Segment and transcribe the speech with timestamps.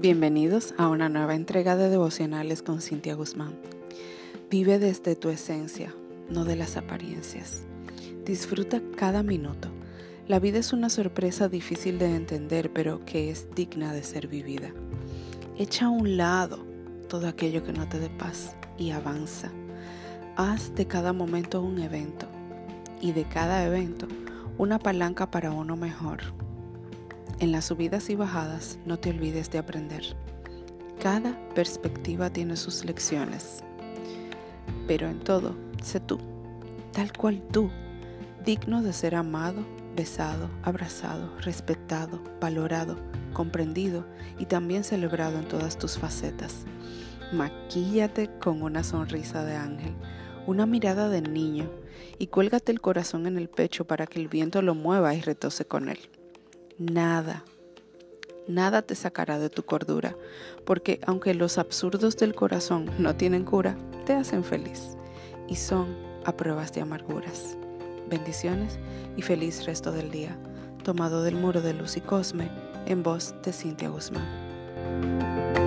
[0.00, 3.58] Bienvenidos a una nueva entrega de devocionales con Cintia Guzmán.
[4.48, 5.92] Vive desde tu esencia,
[6.30, 7.64] no de las apariencias.
[8.24, 9.70] Disfruta cada minuto.
[10.28, 14.70] La vida es una sorpresa difícil de entender, pero que es digna de ser vivida.
[15.56, 16.64] Echa a un lado
[17.08, 19.50] todo aquello que no te dé paz y avanza.
[20.36, 22.28] Haz de cada momento un evento
[23.00, 24.06] y de cada evento
[24.58, 26.20] una palanca para uno mejor
[27.40, 30.02] en las subidas y bajadas no te olvides de aprender.
[31.00, 33.62] Cada perspectiva tiene sus lecciones.
[34.86, 36.18] Pero en todo, sé tú,
[36.92, 37.70] tal cual tú,
[38.44, 39.64] digno de ser amado,
[39.94, 42.96] besado, abrazado, respetado, valorado,
[43.32, 44.04] comprendido
[44.38, 46.64] y también celebrado en todas tus facetas.
[47.32, 49.94] Maquíllate con una sonrisa de ángel,
[50.46, 51.70] una mirada de niño
[52.18, 55.66] y cuélgate el corazón en el pecho para que el viento lo mueva y retose
[55.66, 55.98] con él
[56.78, 57.44] nada,
[58.46, 60.16] nada te sacará de tu cordura,
[60.64, 64.96] porque aunque los absurdos del corazón no tienen cura, te hacen feliz
[65.48, 67.56] y son a pruebas de amarguras.
[68.08, 68.78] Bendiciones
[69.16, 70.38] y feliz resto del día.
[70.82, 72.48] Tomado del muro de Luz y Cosme,
[72.86, 75.57] en voz de Cintia Guzmán.